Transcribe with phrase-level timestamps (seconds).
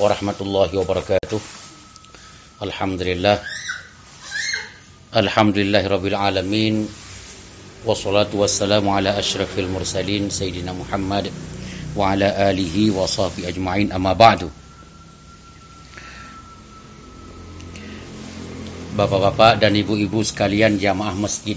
[0.00, 1.40] warahmatullahi wabarakatuh.
[2.64, 3.36] Alhamdulillah.
[5.12, 6.88] Alhamdulillahi rabbil alamin.
[13.44, 14.48] Ajma'in amma ba'du.
[18.96, 21.56] Bapak-bapak dan ibu-ibu sekalian jamaah masjid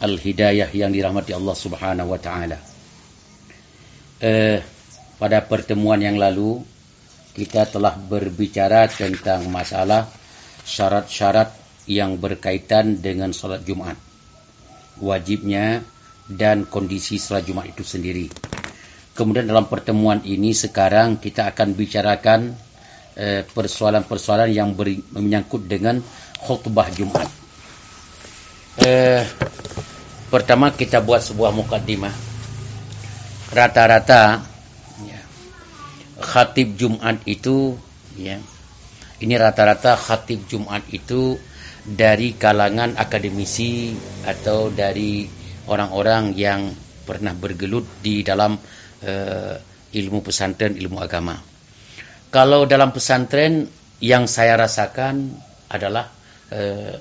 [0.00, 2.56] Al-Hidayah yang dirahmati Allah Subhanahu wa taala.
[4.24, 4.60] Eh,
[5.20, 6.71] pada pertemuan yang lalu
[7.32, 10.08] kita telah berbicara tentang masalah
[10.68, 11.52] syarat-syarat
[11.88, 13.96] yang berkaitan dengan salat Jumat.
[15.00, 15.82] Wajibnya
[16.28, 18.28] dan kondisi salat Jumat itu sendiri.
[19.12, 22.40] Kemudian dalam pertemuan ini sekarang kita akan bicarakan
[23.16, 26.00] eh, persoalan-persoalan yang beri, menyangkut dengan
[26.40, 27.28] khutbah Jumat.
[28.80, 29.20] Eh,
[30.32, 32.14] pertama kita buat sebuah mukaddimah.
[33.52, 34.51] Rata-rata
[36.22, 37.76] khatib Jumat itu
[38.16, 38.38] ya
[39.22, 41.38] ini rata-rata khatib Jumat itu
[41.82, 45.26] dari kalangan akademisi atau dari
[45.66, 46.70] orang-orang yang
[47.02, 48.54] pernah bergelut di dalam
[49.02, 49.54] uh,
[49.90, 51.38] ilmu pesantren, ilmu agama.
[52.30, 53.66] Kalau dalam pesantren
[53.98, 55.34] yang saya rasakan
[55.70, 56.06] adalah
[56.54, 56.94] uh,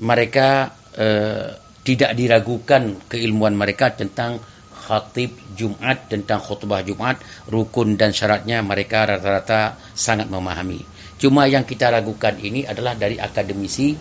[0.00, 1.48] mereka uh,
[1.86, 4.42] tidak diragukan keilmuan mereka tentang
[4.86, 7.18] khatib Jumat tentang khutbah Jumat,
[7.50, 10.86] rukun dan syaratnya mereka rata-rata sangat memahami.
[11.18, 13.98] Cuma yang kita ragukan ini adalah dari akademisi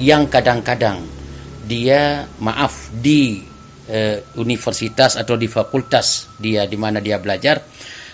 [0.00, 1.04] yang kadang-kadang
[1.68, 3.44] dia maaf di
[3.92, 7.60] uh, universitas atau di fakultas dia di mana dia belajar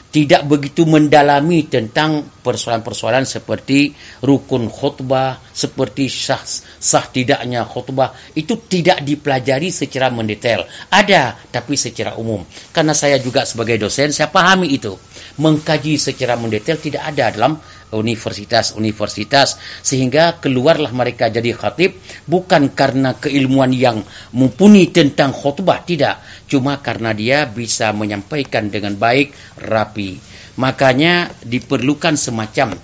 [0.09, 3.93] tidak begitu mendalami tentang persoalan-persoalan seperti
[4.25, 6.41] rukun khutbah, seperti sah,
[6.81, 8.17] sah tidaknya khutbah.
[8.33, 10.65] Itu tidak dipelajari secara mendetail.
[10.89, 12.41] Ada, tapi secara umum.
[12.73, 14.97] Karena saya juga sebagai dosen, saya pahami itu.
[15.37, 17.61] Mengkaji secara mendetail tidak ada dalam
[17.93, 21.97] universitas-universitas sehingga keluarlah mereka jadi khatib
[22.29, 26.21] bukan karena keilmuan yang mumpuni tentang khutbah tidak.
[26.49, 30.21] Cuma karena dia bisa menyampaikan dengan baik rapi.
[30.59, 32.75] Makanya diperlukan semacam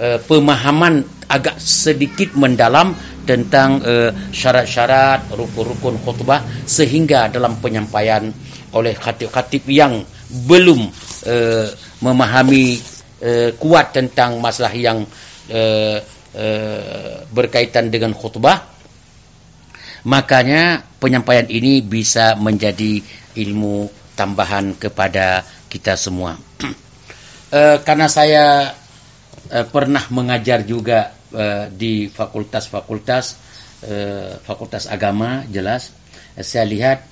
[0.00, 8.34] uh, pemahaman agak sedikit mendalam tentang uh, syarat-syarat rukun-rukun khutbah sehingga dalam penyampaian
[8.74, 10.02] oleh khatib-khatib yang
[10.50, 10.90] belum
[11.26, 11.66] uh,
[12.02, 12.78] memahami
[13.22, 15.04] uh, kuat tentang masalah yang
[15.52, 15.98] uh,
[16.34, 18.66] uh, berkaitan dengan khutbah.
[20.04, 23.04] Makanya penyampaian ini bisa menjadi
[23.36, 26.40] ilmu tambahan kepada kita semua.
[27.52, 28.74] Uh, karena saya
[29.52, 33.24] uh, pernah mengajar juga uh, di fakultas-fakultas
[33.84, 35.92] uh, fakultas agama jelas.
[36.36, 37.04] Uh, saya lihat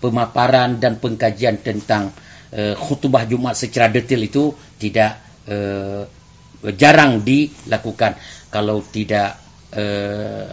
[0.00, 2.12] pemaparan dan pengkajian tentang
[2.54, 5.18] uh, khutbah Jumat secara detail itu tidak
[5.50, 6.06] uh,
[6.78, 8.16] jarang dilakukan.
[8.48, 9.36] Kalau tidak
[9.74, 10.48] uh,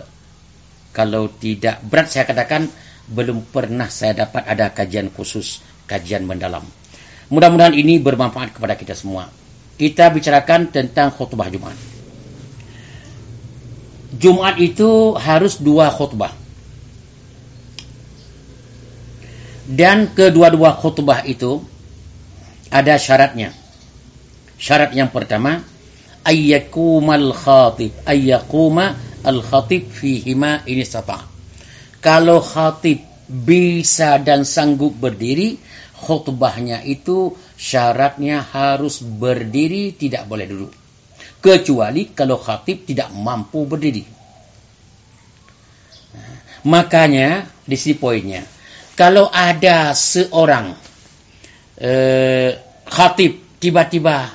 [0.92, 2.68] kalau tidak berat saya katakan
[3.08, 6.64] belum pernah saya dapat ada kajian khusus, kajian mendalam.
[7.32, 9.32] Mudah-mudahan ini bermanfaat kepada kita semua.
[9.80, 11.74] Kita bicarakan tentang khutbah Jumat.
[14.12, 16.36] Jumat itu harus dua khutbah.
[19.72, 21.64] Dan kedua-dua khutbah itu
[22.72, 23.52] ada syaratnya.
[24.56, 25.60] Syarat yang pertama,
[26.24, 28.96] ayyakumal khatib, ayyakuma
[29.28, 31.28] al khatib fihima ini sapa.
[32.00, 35.60] Kalau khatib bisa dan sanggup berdiri,
[36.00, 40.74] khutbahnya itu syaratnya harus berdiri, tidak boleh duduk.
[41.42, 44.06] Kecuali kalau khatib tidak mampu berdiri.
[46.62, 48.46] Makanya, di sini poinnya.
[48.94, 50.78] Kalau ada seorang
[51.82, 54.30] eh, khatib tiba-tiba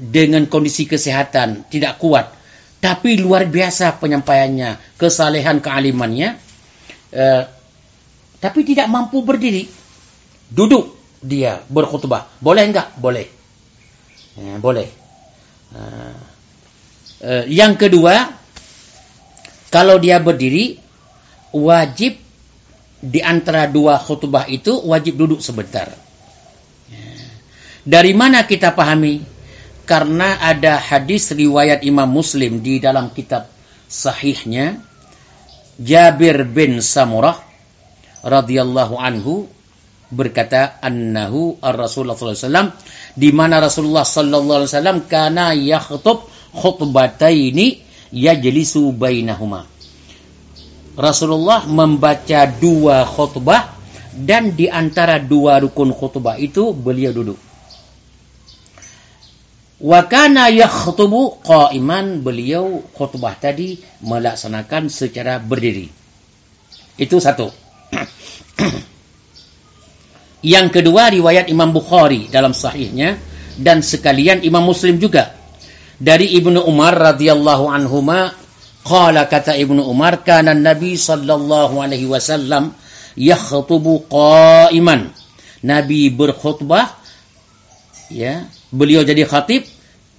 [0.00, 2.32] dengan kondisi kesehatan tidak kuat,
[2.80, 6.40] tapi luar biasa penyampaiannya, kesalehan kealimannya,
[7.12, 7.42] eh,
[8.40, 9.68] tapi tidak mampu berdiri,
[10.48, 12.88] duduk dia berkhutbah, boleh enggak?
[12.98, 13.26] Boleh,
[14.40, 14.88] eh, boleh.
[15.72, 16.16] Eh,
[17.22, 18.26] eh, yang kedua,
[19.70, 20.76] kalau dia berdiri,
[21.52, 22.18] wajib
[23.02, 26.01] di antara dua khutbah itu wajib duduk sebentar.
[27.82, 29.18] Dari mana kita pahami?
[29.82, 33.50] Karena ada hadis riwayat Imam Muslim di dalam kitab
[33.90, 34.78] sahihnya
[35.82, 37.34] Jabir bin Samurah
[38.22, 39.50] radhiyallahu anhu
[40.14, 42.68] berkata annahu ar-Rasulullah sallallahu alaihi wasallam
[43.18, 47.82] di mana Rasulullah sallallahu alaihi wasallam kana yakhutub khutbataini
[48.14, 49.66] yajlisu bainahuma.
[50.94, 53.74] Rasulullah membaca dua khutbah
[54.12, 57.51] dan di antara dua rukun khutbah itu beliau duduk.
[59.82, 65.90] Wa kana yakhtubu qa'iman beliau khutbah tadi melaksanakan secara berdiri.
[66.94, 67.50] Itu satu.
[70.54, 73.18] Yang kedua riwayat Imam Bukhari dalam sahihnya
[73.58, 75.34] dan sekalian Imam Muslim juga
[75.98, 78.30] dari Ibnu Umar radhiyallahu anhuma
[78.86, 82.70] qala kata Ibnu Umar kana Nabi sallallahu alaihi wasallam
[83.18, 85.10] yakhtubu qa'iman.
[85.62, 87.01] Nabi berkhutbah
[88.12, 89.64] ya beliau jadi khatib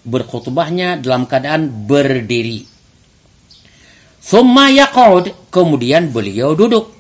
[0.03, 2.67] berkhutbahnya dalam keadaan berdiri.
[4.23, 6.91] Thumma yaqud, kemudian beliau duduk.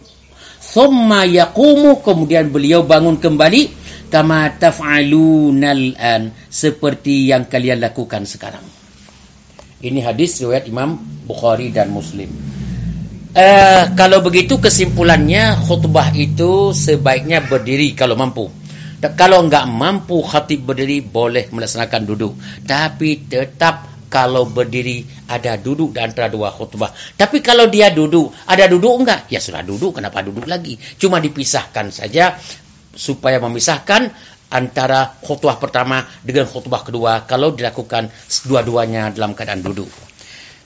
[0.59, 3.71] Thumma yaqumu, kemudian beliau bangun kembali
[4.11, 8.63] kama taf'alunal an, seperti yang kalian lakukan sekarang.
[9.83, 10.95] Ini hadis riwayat Imam
[11.27, 12.31] Bukhari dan Muslim.
[13.33, 18.47] Uh, kalau begitu kesimpulannya khutbah itu sebaiknya berdiri kalau mampu.
[19.11, 22.39] Kalau enggak mampu khatib berdiri boleh melaksanakan duduk.
[22.63, 26.93] Tapi tetap kalau berdiri ada duduk di antara dua khutbah.
[27.17, 29.27] Tapi kalau dia duduk, ada duduk enggak?
[29.33, 30.77] Ya sudah duduk, kenapa duduk lagi?
[31.01, 32.37] Cuma dipisahkan saja
[32.93, 34.13] supaya memisahkan
[34.53, 38.13] antara khutbah pertama dengan khutbah kedua kalau dilakukan
[38.45, 39.89] dua-duanya dalam keadaan duduk.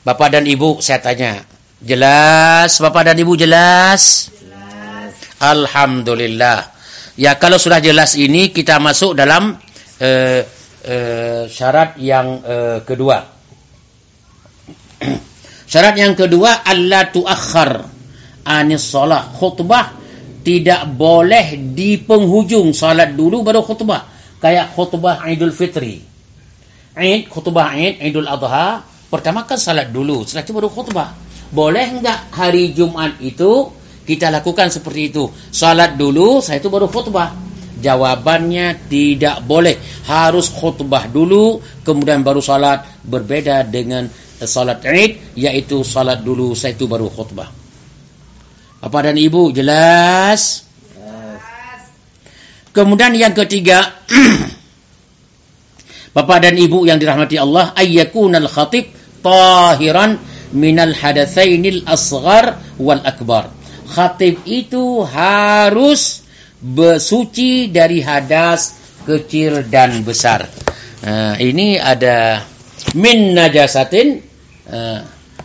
[0.04, 1.48] Bapak dan Ibu, saya tanya,
[1.80, 4.28] jelas Bapak dan Ibu jelas?
[4.36, 5.16] Jelas.
[5.40, 6.77] Alhamdulillah.
[7.18, 10.42] Ya kalau sudah jelas ini kita masuk dalam uh,
[10.86, 13.18] uh, syarat yang uh, kedua.
[15.72, 17.90] syarat yang kedua Allah tuakhir
[18.46, 19.98] anis salat khutbah
[20.46, 24.06] tidak boleh di penghujung salat dulu baru khutbah.
[24.38, 25.98] Kayak khutbah Idul Fitri.
[26.98, 31.10] Id, khutbah Id, Idul Adha, pertama kan salat dulu, setelah itu baru khutbah.
[31.50, 33.74] Boleh enggak hari Jumat itu
[34.08, 35.28] kita lakukan seperti itu.
[35.52, 37.36] Salat dulu, saya itu baru khutbah.
[37.84, 39.76] Jawabannya tidak boleh.
[40.08, 42.88] Harus khutbah dulu, kemudian baru salat.
[43.04, 44.08] Berbeda dengan
[44.40, 47.52] salat Id, yaitu salat dulu, saya itu baru khutbah.
[48.80, 50.64] Bapak dan Ibu, jelas?
[52.72, 54.08] Kemudian yang ketiga,
[56.16, 58.88] Bapak dan Ibu yang dirahmati Allah, ayyakunal khatib
[59.20, 60.16] tahiran
[60.56, 63.57] minal hadatsainil asghar wal akbar
[63.88, 66.28] khatib itu harus
[66.62, 68.76] bersuci dari hadas
[69.08, 70.46] kecil dan besar.
[71.06, 72.42] Uh, ini ada
[72.98, 74.20] min najasatin
[74.68, 75.00] uh,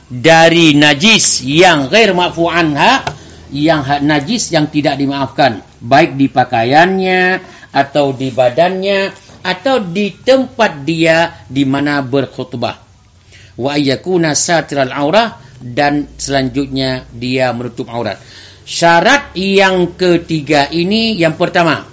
[0.08, 3.04] dari najis yang ghair ma'fu anha
[3.52, 7.40] yang najis yang tidak dimaafkan baik di pakaiannya
[7.72, 9.12] atau di badannya
[9.44, 12.76] atau di tempat dia di mana berkhutbah
[13.60, 18.18] wa ayyakuna satiral aurah dan selanjutnya dia menutup aurat.
[18.62, 21.86] Syarat yang ketiga ini yang pertama,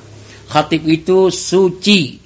[0.50, 2.18] khatib itu suci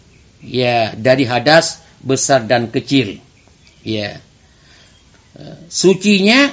[0.43, 3.19] ya dari hadas besar dan kecil.
[3.83, 4.19] Ya.
[5.67, 6.51] Sucinya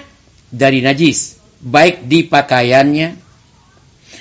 [0.51, 3.09] dari najis, baik di pakaiannya,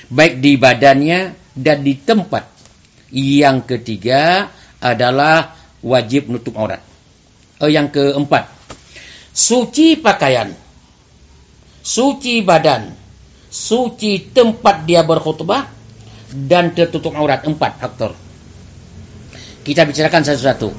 [0.09, 1.19] baik di badannya
[1.57, 2.45] dan di tempat.
[3.09, 6.83] Yang ketiga adalah wajib menutup aurat.
[7.59, 8.58] Oh, yang keempat,
[9.39, 10.51] suci pakaian,
[11.79, 12.91] suci badan,
[13.47, 15.63] suci tempat dia berkhutbah,
[16.35, 17.47] dan tertutup aurat.
[17.47, 18.11] Empat faktor.
[19.63, 20.69] Kita bicarakan satu-satu.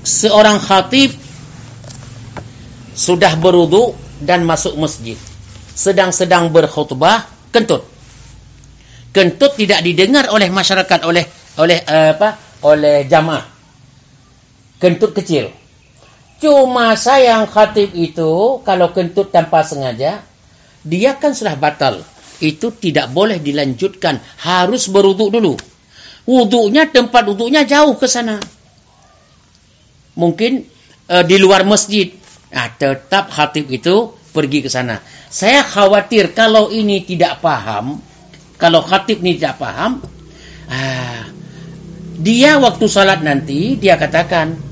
[0.00, 1.12] Seorang khatib
[2.96, 3.92] sudah berudu
[4.24, 5.20] dan masuk masjid.
[5.76, 7.84] Sedang-sedang berkhutbah, kentut.
[9.12, 11.24] Kentut tidak didengar oleh masyarakat, oleh
[11.60, 12.48] oleh uh, apa?
[12.60, 13.44] oleh jamaah.
[14.80, 15.59] Kentut kecil.
[16.40, 20.24] Cuma sayang khatib itu kalau kentut tanpa sengaja,
[20.80, 22.00] dia kan sudah batal.
[22.40, 25.54] Itu tidak boleh dilanjutkan, harus berwuduk dulu.
[26.24, 28.40] Wuduknya tempat wuduknya jauh ke sana.
[30.16, 30.64] Mungkin
[31.12, 32.08] uh, di luar masjid.
[32.50, 35.04] Nah, tetap khatib itu pergi ke sana.
[35.28, 38.00] Saya khawatir kalau ini tidak paham,
[38.56, 40.02] kalau khatib ini tidak paham,
[40.72, 41.28] ah,
[42.18, 44.69] dia waktu salat nanti dia katakan,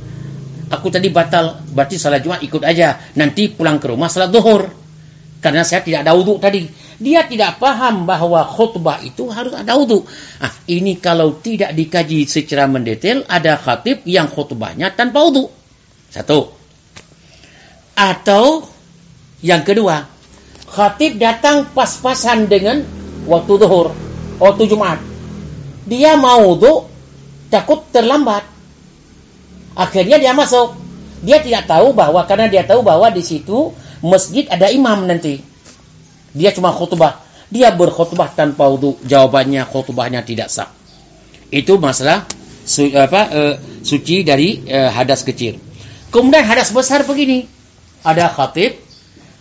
[0.68, 3.00] aku tadi batal, berarti salat Jumat ikut aja.
[3.16, 4.68] Nanti pulang ke rumah salat zuhur.
[5.38, 6.66] Karena saya tidak ada wudhu tadi.
[6.98, 10.02] Dia tidak paham bahwa khutbah itu harus ada wudhu.
[10.42, 15.46] Nah, ini kalau tidak dikaji secara mendetail, ada khatib yang khutbahnya tanpa wudhu.
[16.10, 16.50] Satu.
[17.94, 18.66] Atau
[19.38, 20.10] yang kedua,
[20.66, 22.82] khatib datang pas-pasan dengan
[23.30, 23.94] waktu zuhur,
[24.42, 24.98] waktu Jumat.
[25.86, 26.90] Dia mau wudhu,
[27.46, 28.57] takut terlambat.
[29.78, 30.74] Akhirnya dia masuk.
[31.22, 33.70] Dia tidak tahu bahwa karena dia tahu bahwa di situ
[34.02, 35.38] masjid ada imam nanti.
[36.34, 37.22] Dia cuma khutbah.
[37.48, 38.98] Dia berkhutbah tanpa wudu.
[39.06, 40.68] Jawabannya khutbahnya tidak sah.
[41.48, 42.26] Itu masalah
[42.66, 45.56] su, apa uh, suci dari uh, hadas kecil.
[46.10, 47.46] Kemudian hadas besar begini.
[48.02, 48.78] Ada khatib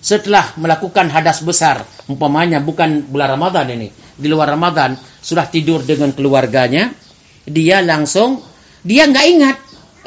[0.01, 6.13] setelah melakukan hadas besar, umpamanya bukan bulan Ramadan ini, di luar Ramadan sudah tidur dengan
[6.13, 6.93] keluarganya,
[7.43, 8.39] dia langsung
[8.85, 9.57] dia nggak ingat.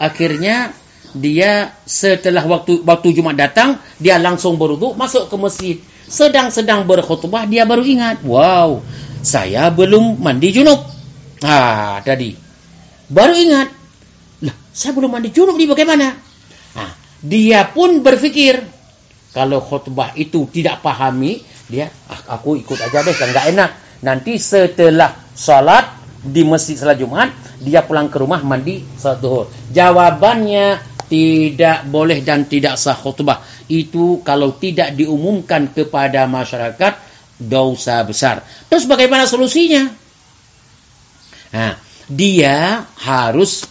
[0.00, 0.72] Akhirnya
[1.12, 5.76] dia setelah waktu waktu Jumat datang, dia langsung berwudu masuk ke masjid.
[6.08, 8.80] Sedang-sedang berkhutbah dia baru ingat, wow,
[9.20, 10.80] saya belum mandi junub.
[11.44, 12.32] Ah, tadi.
[13.12, 13.68] Baru ingat.
[14.40, 16.16] Lah, saya belum mandi junub nih bagaimana?
[16.74, 18.64] Ah, dia pun berpikir
[19.36, 23.70] kalau khutbah itu tidak pahami, dia ah, aku ikut aja deh, kan nggak enak.
[24.00, 29.48] Nanti setelah salat di masjid salat Jumat, dia pulang ke rumah mandi salat duhur.
[29.72, 33.42] Jawabannya tidak boleh dan tidak sah khutbah.
[33.66, 36.94] Itu kalau tidak diumumkan kepada masyarakat
[37.40, 38.46] dosa besar.
[38.70, 39.90] Terus bagaimana solusinya?
[41.50, 41.74] Nah,
[42.06, 43.66] dia harus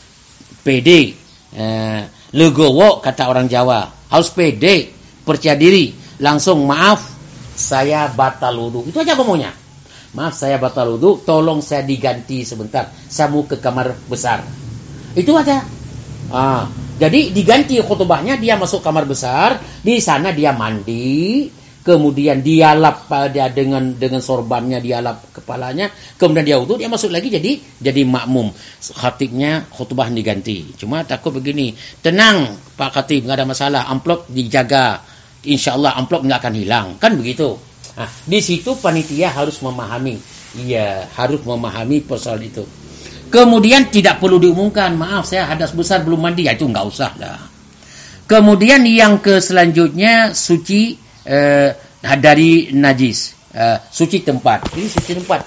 [0.66, 1.16] pede.
[1.56, 2.02] Eh,
[2.36, 3.88] legowo kata orang Jawa.
[4.12, 4.92] Harus pede,
[5.24, 5.96] percaya diri.
[6.20, 7.08] Langsung maaf,
[7.56, 8.92] saya batal wudhu.
[8.92, 9.56] Itu aja ngomongnya.
[10.18, 12.90] Maaf saya batal wudhu, tolong saya diganti sebentar.
[12.90, 14.42] Saya mau ke kamar besar.
[15.14, 15.62] Itu aja.
[16.34, 16.66] Ah,
[16.98, 21.50] jadi diganti khutbahnya dia masuk kamar besar, di sana dia mandi,
[21.82, 25.90] kemudian dia lap dia dengan dengan sorbannya dia lap kepalanya,
[26.20, 28.50] kemudian dia wudhu, dia masuk lagi jadi jadi makmum.
[28.82, 30.74] Khatibnya khutbah diganti.
[30.78, 35.02] Cuma takut begini, tenang Pak Khatib, nggak ada masalah, amplop dijaga.
[35.48, 37.69] Insya Allah amplop nggak akan hilang, kan begitu.
[38.00, 40.16] Nah, di situ panitia harus memahami,
[40.56, 42.64] iya harus memahami persoalan itu.
[43.28, 47.40] Kemudian tidak perlu diumumkan, maaf saya hadas besar belum mandi, ya itu nggak usah dah.
[48.24, 50.96] Kemudian yang ke selanjutnya suci
[51.28, 54.72] eh, dari najis, eh, suci tempat.
[54.80, 55.42] Ini suci tempat.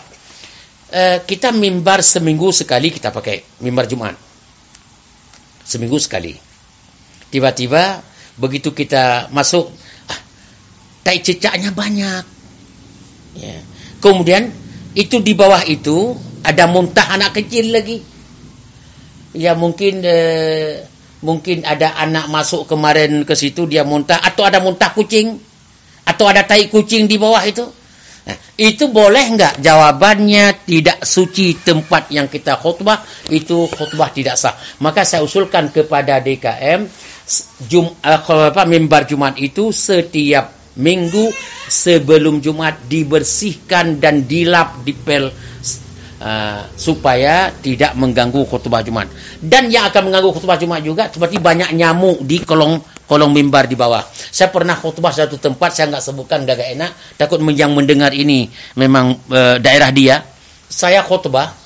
[0.93, 4.13] Eh, kita mimbar seminggu sekali kita pakai mimbar Jumat.
[5.65, 6.37] Seminggu sekali.
[7.33, 8.05] Tiba-tiba
[8.37, 9.73] begitu kita masuk,
[10.13, 10.21] ah,
[11.01, 12.32] tai cecaknya banyak.
[13.37, 13.57] Ya.
[14.03, 14.53] Kemudian
[14.93, 18.03] itu di bawah itu ada muntah anak kecil lagi.
[19.33, 20.85] Ya mungkin eh,
[21.25, 25.39] mungkin ada anak masuk kemarin ke situ dia muntah atau ada muntah kucing
[26.03, 27.65] atau ada tai kucing di bawah itu.
[28.23, 29.59] Nah, itu boleh enggak?
[29.59, 33.03] Jawabannya tidak suci tempat yang kita khutbah,
[33.35, 34.55] itu khutbah tidak sah.
[34.79, 36.87] Maka saya usulkan kepada DKM
[37.67, 41.33] Jum, uh, apa, mimbar Jumat itu setiap minggu
[41.69, 45.33] sebelum Jumat dibersihkan dan dilap dipel
[46.23, 49.11] Uh, supaya tidak mengganggu khutbah Jumat.
[49.43, 52.79] Dan yang akan mengganggu khutbah Jumat juga seperti banyak nyamuk di kolong
[53.11, 54.07] kolong mimbar di bawah.
[54.07, 58.47] Saya pernah khutbah satu tempat, saya nggak sebutkan gak, gak enak, takut yang mendengar ini
[58.79, 60.23] memang uh, daerah dia.
[60.71, 61.59] Saya khutbah,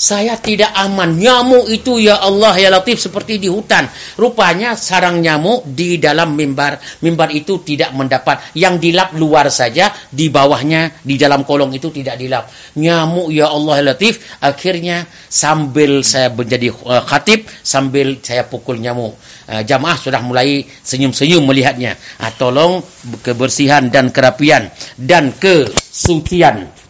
[0.00, 1.20] saya tidak aman.
[1.20, 3.84] Nyamuk itu ya Allah ya Latif seperti di hutan.
[4.16, 6.80] Rupanya sarang nyamuk di dalam mimbar.
[7.04, 8.56] Mimbar itu tidak mendapat.
[8.56, 9.92] Yang dilap luar saja.
[10.08, 12.48] Di bawahnya di dalam kolong itu tidak dilap.
[12.80, 14.40] Nyamuk ya Allah ya Latif.
[14.40, 17.44] Akhirnya sambil saya menjadi uh, khatib.
[17.60, 19.20] Sambil saya pukul nyamuk.
[19.44, 22.00] Uh, jamaah sudah mulai senyum-senyum melihatnya.
[22.16, 22.80] Uh, tolong
[23.20, 24.72] kebersihan dan kerapian.
[24.96, 26.80] Dan kesucian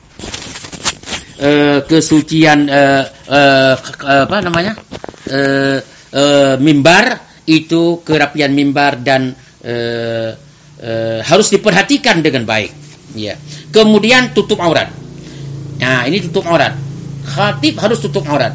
[1.41, 3.05] uh, kesucian uh,
[4.05, 4.77] apa namanya?
[5.27, 5.79] Uh,
[6.13, 9.33] uh, mimbar itu kerapian mimbar dan
[9.65, 10.31] uh,
[10.81, 12.71] uh, harus diperhatikan dengan baik.
[13.17, 13.35] Ya.
[13.75, 14.93] Kemudian tutup aurat.
[15.81, 16.77] Nah ini tutup aurat.
[17.27, 18.55] Khatib harus tutup aurat.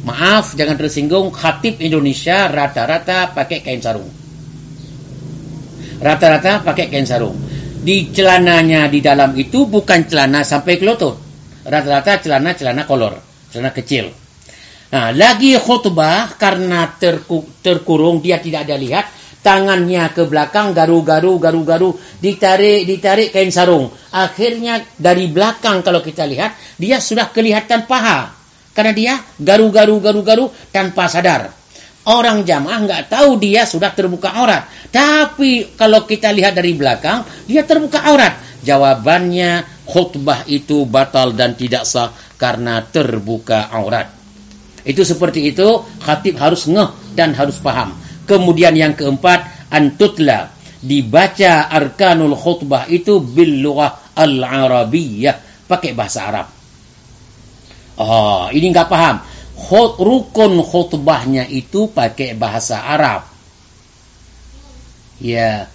[0.00, 4.08] Maaf jangan tersinggung khatib Indonesia rata-rata pakai kain sarung.
[6.00, 7.36] Rata-rata pakai kain sarung.
[7.80, 11.29] Di celananya di dalam itu bukan celana sampai ke lutut
[11.70, 13.14] rata-rata celana-celana kolor,
[13.54, 14.10] celana kecil.
[14.90, 19.06] Nah, lagi khutbah karena terku, terkurung dia tidak ada lihat,
[19.38, 23.88] tangannya ke belakang garu-garu garu-garu ditarik ditarik kain sarung.
[24.10, 28.34] Akhirnya dari belakang kalau kita lihat dia sudah kelihatan paha
[28.74, 31.59] karena dia garu-garu garu-garu tanpa sadar.
[32.08, 34.64] Orang jamaah nggak tahu dia sudah terbuka aurat.
[34.88, 38.40] Tapi kalau kita lihat dari belakang, dia terbuka aurat.
[38.64, 44.08] Jawabannya khutbah itu batal dan tidak sah karena terbuka aurat.
[44.80, 47.92] Itu seperti itu, khatib harus ngeh dan harus paham.
[48.24, 53.60] Kemudian yang keempat, antutla dibaca arkanul khutbah itu bil
[54.16, 56.46] al-arabiyyah, pakai bahasa Arab.
[58.00, 59.20] Oh, ini enggak paham.
[59.60, 63.28] Khut, rukun khutbahnya itu pakai bahasa Arab.
[65.20, 65.68] Ya.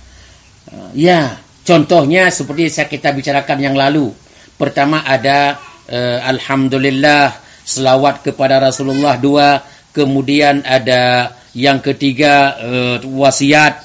[0.98, 4.14] Ya, Contohnya seperti saya kita bicarakan yang lalu.
[4.58, 5.58] Pertama ada
[5.90, 7.34] uh, Alhamdulillah
[7.66, 9.66] selawat kepada Rasulullah dua
[9.96, 13.80] Kemudian ada yang ketiga uh, wasiat.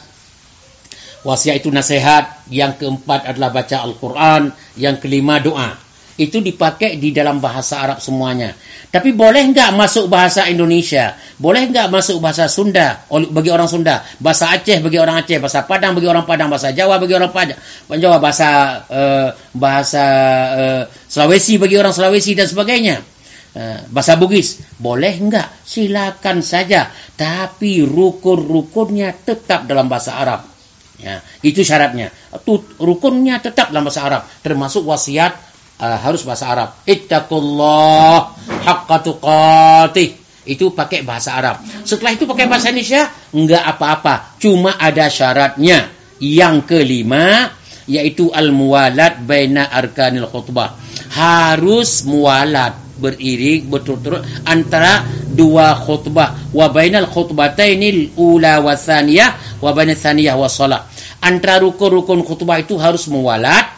[1.22, 2.50] Wasiat itu nasihat.
[2.50, 4.50] Yang keempat adalah baca Al-Quran.
[4.74, 5.78] Yang kelima doa.
[6.20, 8.52] Itu dipakai di dalam bahasa Arab semuanya.
[8.92, 11.16] Tapi boleh enggak masuk bahasa Indonesia?
[11.40, 14.04] Boleh enggak masuk bahasa Sunda bagi orang Sunda?
[14.20, 17.56] Bahasa Aceh bagi orang Aceh, bahasa Padang bagi orang Padang, bahasa Jawa bagi orang Padang,
[17.88, 18.48] Jawa bahasa
[18.84, 20.04] uh, bahasa
[20.52, 23.00] uh, Sulawesi bagi orang Sulawesi dan sebagainya.
[23.50, 25.48] Uh, bahasa Bugis boleh enggak?
[25.64, 30.44] Silakan saja, tapi rukun-rukunnya tetap dalam bahasa Arab.
[31.00, 32.12] Ya, itu syaratnya.
[32.76, 35.49] Rukunnya tetap dalam bahasa Arab, termasuk wasiat
[35.80, 36.68] uh, harus bahasa Arab.
[36.84, 38.36] Ittaqullah
[38.68, 40.08] haqqa tuqatih.
[40.44, 41.64] Itu pakai bahasa Arab.
[41.84, 44.36] Setelah itu pakai bahasa Indonesia, enggak apa-apa.
[44.40, 45.88] Cuma ada syaratnya.
[46.20, 47.48] Yang kelima,
[47.88, 50.76] yaitu al-muwalat baina arkanil khutbah.
[51.16, 59.96] Harus muwalat beriring berturut-turut antara dua khutbah wa bainal khutbatainil ula wa thaniyah wa bainal
[59.96, 60.84] thaniyah wa salat
[61.24, 63.72] antara rukun-rukun khutbah itu harus muwalat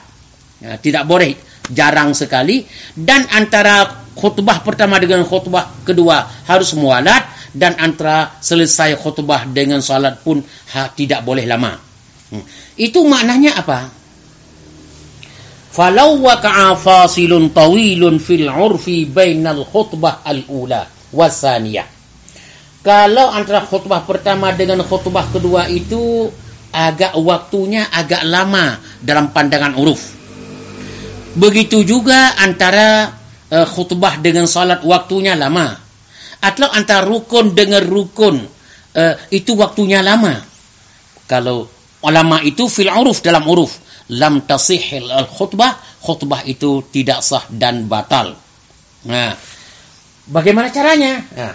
[0.58, 1.38] ya, tidak boleh
[1.70, 2.66] jarang sekali
[2.98, 10.20] dan antara khutbah pertama dengan khutbah kedua harus mualat dan antara selesai khutbah dengan salat
[10.24, 10.40] pun
[10.72, 11.76] ha, tidak boleh lama.
[12.32, 12.44] Hmm.
[12.80, 13.92] Itu maknanya apa?
[15.72, 21.88] Falau waqa'a fasilun tawilun fil 'urfi bainal khutbah al-ula wasaniyah.
[22.82, 26.28] Kalau antara khutbah pertama dengan khutbah kedua itu
[26.72, 30.21] agak waktunya agak lama dalam pandangan uruf.
[31.32, 33.08] Begitu juga antara
[33.48, 35.76] uh, khutbah dengan salat waktunya lama.
[36.42, 38.42] Atau antara rukun dengan rukun
[38.96, 40.36] uh, itu waktunya lama.
[41.30, 41.70] Kalau
[42.02, 43.78] ulama itu fil uruf dalam uruf
[44.12, 48.34] lam tasihil al khutbah khutbah itu tidak sah dan batal.
[49.06, 49.32] Nah,
[50.28, 51.22] bagaimana caranya?
[51.22, 51.54] Nah,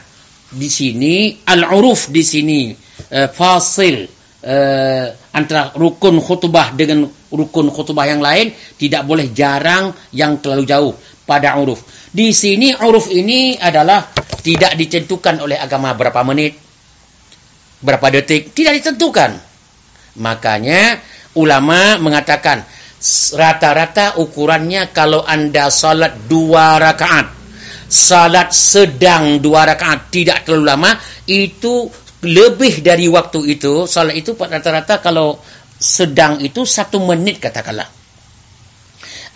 [0.55, 2.71] di sini al uruf di sini
[3.11, 4.07] uh, fasil
[4.41, 5.07] uh,
[5.37, 10.93] antara rukun khutbah dengan rukun khutbah yang lain tidak boleh jarang yang terlalu jauh
[11.29, 12.09] pada uruf.
[12.09, 14.09] Di sini uruf ini adalah
[14.41, 16.57] tidak ditentukan oleh agama berapa menit,
[17.85, 19.37] berapa detik, tidak ditentukan.
[20.17, 20.97] Makanya
[21.37, 22.65] ulama mengatakan
[23.37, 27.29] rata-rata ukurannya kalau anda salat dua rakaat,
[27.85, 30.91] salat sedang dua rakaat tidak terlalu lama,
[31.29, 31.85] itu
[32.25, 35.37] lebih dari waktu itu, salat itu rata-rata kalau
[35.77, 37.85] sedang itu satu menit katakanlah.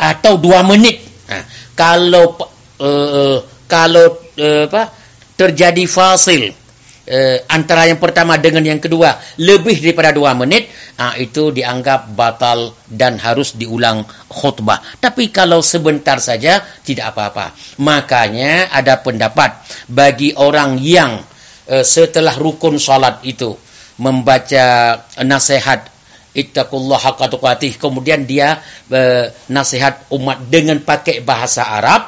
[0.02, 0.98] Atau dua menit.
[1.30, 1.46] Nah,
[1.78, 2.34] kalau
[2.82, 3.38] uh,
[3.70, 4.90] kalau uh, apa
[5.38, 6.50] terjadi fasil
[7.06, 12.74] uh, antara yang pertama dengan yang kedua lebih daripada dua menit, uh, itu dianggap batal
[12.90, 14.82] dan harus diulang khutbah.
[14.98, 17.54] Tapi kalau sebentar saja tidak apa-apa.
[17.78, 21.22] Makanya ada pendapat bagi orang yang
[21.70, 23.54] uh, setelah rukun salat itu
[24.02, 25.86] membaca nasihat
[26.32, 32.08] ittaqullah haqqa tuqatih kemudian dia uh, nasihat umat dengan pakai bahasa Arab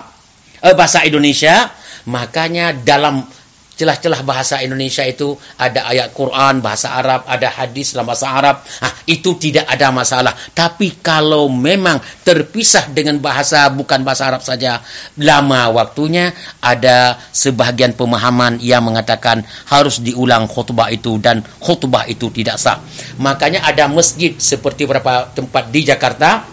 [0.63, 1.69] uh, bahasa Indonesia
[2.07, 3.27] makanya dalam
[3.73, 8.61] celah-celah bahasa Indonesia itu ada ayat Quran bahasa Arab, ada hadis dalam bahasa Arab.
[8.85, 10.33] Ah, itu tidak ada masalah.
[10.53, 14.79] Tapi kalau memang terpisah dengan bahasa bukan bahasa Arab saja,
[15.17, 16.31] lama waktunya
[16.61, 22.77] ada sebahagian pemahaman yang mengatakan harus diulang khutbah itu dan khutbah itu tidak sah.
[23.17, 26.45] Makanya ada masjid seperti beberapa tempat di Jakarta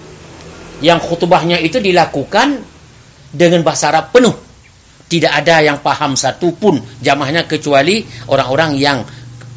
[0.80, 2.64] yang khutbahnya itu dilakukan
[3.30, 4.49] dengan bahasa Arab penuh
[5.10, 9.02] tidak ada yang paham satu pun jamaahnya kecuali orang-orang yang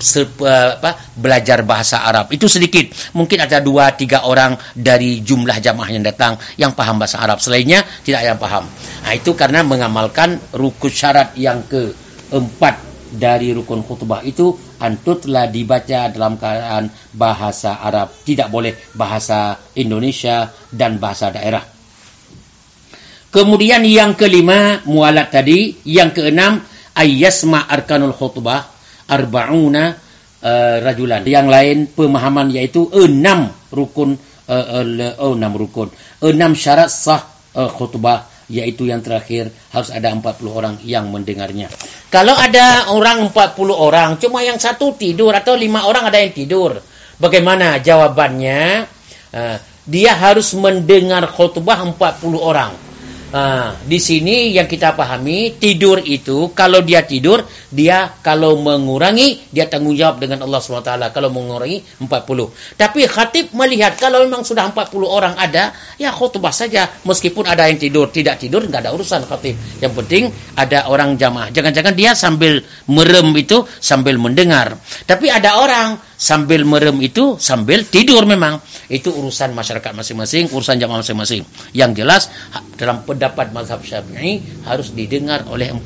[0.01, 2.33] se, apa, belajar bahasa Arab.
[2.33, 2.91] Itu sedikit.
[3.13, 7.37] Mungkin ada dua tiga orang dari jumlah jamaah yang datang yang paham bahasa Arab.
[7.39, 8.65] Selainnya tidak yang paham.
[9.05, 16.35] Nah, itu karena mengamalkan rukun syarat yang keempat dari rukun khutbah itu antutlah dibaca dalam
[16.35, 18.09] keadaan bahasa Arab.
[18.25, 21.72] Tidak boleh bahasa Indonesia dan bahasa daerah.
[23.33, 26.61] Kemudian yang kelima mualat tadi, yang keenam
[26.93, 28.61] ayyasma arkanul khutbah
[29.09, 29.97] arba'una
[30.45, 31.25] uh, rajulan.
[31.25, 35.89] Yang lain pemahaman yaitu enam rukun uh, uh, enam rukun.
[36.21, 37.25] Enam syarat sah
[37.57, 41.73] uh, khutbah yaitu yang terakhir harus ada 40 orang yang mendengarnya.
[42.13, 43.33] Kalau ada orang 40
[43.73, 46.77] orang, cuma yang satu tidur atau lima orang ada yang tidur.
[47.17, 48.85] Bagaimana jawabannya?
[49.33, 49.57] Uh,
[49.89, 51.97] dia harus mendengar khutbah 40
[52.37, 52.82] orang
[53.33, 57.41] Nah, di sini yang kita pahami tidur itu kalau dia tidur
[57.73, 62.77] dia kalau mengurangi dia tanggung jawab dengan Allah SWT kalau mengurangi 40.
[62.77, 67.81] Tapi khatib melihat kalau memang sudah 40 orang ada ya khutbah saja meskipun ada yang
[67.81, 69.57] tidur tidak tidur nggak ada urusan khatib.
[69.81, 71.49] Yang penting ada orang jamaah.
[71.49, 74.77] Jangan-jangan dia sambil merem itu sambil mendengar.
[75.09, 78.63] Tapi ada orang sambil merem itu sambil tidur memang.
[78.87, 81.43] Itu urusan masyarakat masing-masing, urusan jamaah masing-masing.
[81.75, 82.23] Yang jelas
[82.79, 85.83] dalam pendapat mazhab Syafi'i harus didengar oleh 40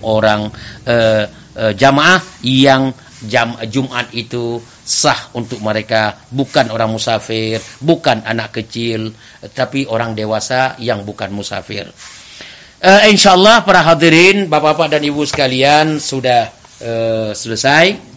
[0.00, 0.48] orang
[0.88, 1.24] uh,
[1.60, 2.96] uh, jamaah yang
[3.28, 9.12] jam Jumat itu sah untuk mereka bukan orang musafir, bukan anak kecil,
[9.56, 11.88] tapi orang dewasa yang bukan musafir.
[12.84, 16.52] Uh, insyaallah para hadirin, Bapak-bapak dan Ibu sekalian sudah
[16.84, 18.13] uh, selesai.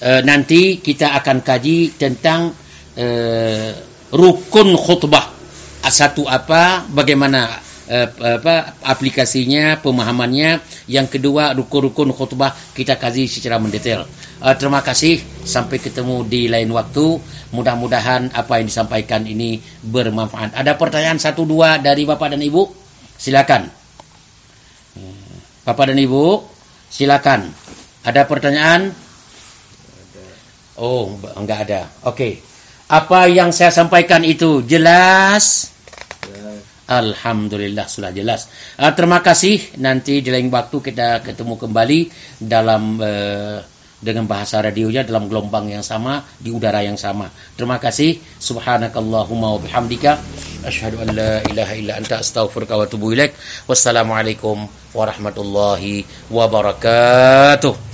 [0.00, 2.56] Uh, nanti kita akan kaji tentang
[2.96, 3.70] uh,
[4.16, 5.28] rukun khutbah
[5.84, 8.08] satu apa, bagaimana uh,
[8.40, 10.64] apa aplikasinya, pemahamannya.
[10.88, 14.08] Yang kedua, rukun-rukun khutbah kita kaji secara mendetail.
[14.40, 17.20] Uh, terima kasih, sampai ketemu di lain waktu.
[17.52, 20.56] Mudah-mudahan apa yang disampaikan ini bermanfaat.
[20.56, 22.62] Ada pertanyaan satu dua dari Bapak dan Ibu?
[23.20, 23.68] Silakan.
[25.60, 26.40] Bapak dan Ibu,
[26.88, 27.52] silakan.
[28.00, 28.96] Ada pertanyaan?
[30.80, 31.80] Oh, enggak ada.
[32.08, 32.16] Oke.
[32.16, 32.32] Okay.
[32.90, 35.70] Apa yang saya sampaikan itu jelas?
[36.90, 38.50] Alhamdulillah sudah jelas.
[38.74, 39.62] Uh, terima kasih.
[39.78, 42.00] Nanti di lain waktu kita ketemu kembali
[42.42, 43.62] dalam uh,
[44.02, 47.30] dengan bahasa radionya dalam gelombang yang sama di udara yang sama.
[47.54, 48.18] Terima kasih.
[48.42, 50.18] Subhanakallahumma wa bihamdika
[50.66, 53.38] asyhadu an la ilaha illa anta astaghfiruka wa atubu ilaik.
[53.70, 57.89] Wassalamualaikum warahmatullahi wabarakatuh.